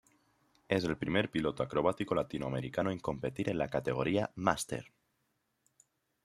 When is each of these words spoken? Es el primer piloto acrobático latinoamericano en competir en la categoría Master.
Es 0.67 0.83
el 0.83 0.97
primer 0.97 1.29
piloto 1.29 1.61
acrobático 1.61 2.15
latinoamericano 2.15 2.89
en 2.89 2.97
competir 2.99 3.49
en 3.49 3.59
la 3.59 3.67
categoría 3.69 4.31
Master. 4.33 4.91